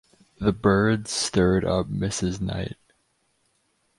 [0.39, 2.41] The birds stirred up Mrs.
[2.41, 2.75] Knight.